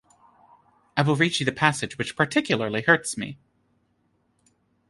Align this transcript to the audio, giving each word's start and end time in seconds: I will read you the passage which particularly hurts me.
I 0.97 1.03
will 1.03 1.15
read 1.15 1.39
you 1.39 1.45
the 1.45 1.51
passage 1.51 1.99
which 1.99 2.15
particularly 2.15 2.81
hurts 2.81 3.19
me. 3.19 3.37